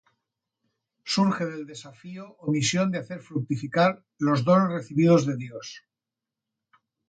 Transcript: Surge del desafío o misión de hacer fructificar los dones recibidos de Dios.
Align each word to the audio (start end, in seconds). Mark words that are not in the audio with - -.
Surge 1.15 1.45
del 1.51 1.63
desafío 1.73 2.25
o 2.43 2.45
misión 2.55 2.87
de 2.89 2.97
hacer 3.01 3.19
fructificar 3.29 3.91
los 4.27 4.39
dones 4.47 4.71
recibidos 4.77 5.27
de 5.27 5.35
Dios. 5.43 5.67